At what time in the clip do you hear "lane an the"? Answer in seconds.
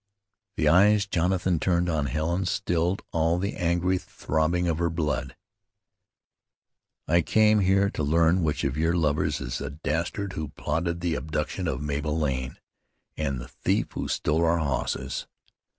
12.17-13.47